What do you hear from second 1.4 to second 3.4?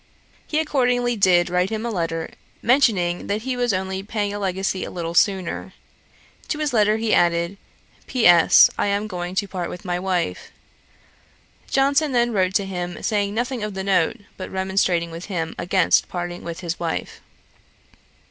write him a letter, mentioning